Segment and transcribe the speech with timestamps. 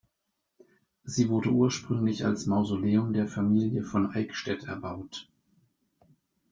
[1.03, 5.27] Sie wurde ursprünglich als Mausoleum der Familie "von Eickstedt" erbaut.